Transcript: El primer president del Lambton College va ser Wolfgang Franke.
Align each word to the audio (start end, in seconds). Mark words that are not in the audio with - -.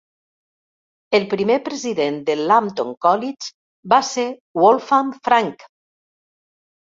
El 1.17 1.25
primer 1.33 1.57
president 1.67 2.17
del 2.29 2.41
Lambton 2.51 2.89
College 3.07 3.51
va 3.95 4.01
ser 4.09 4.25
Wolfgang 4.63 5.13
Franke. 5.29 5.71